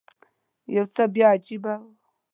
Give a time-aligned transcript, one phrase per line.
[0.75, 1.83] یو څه بیا عجیبه و.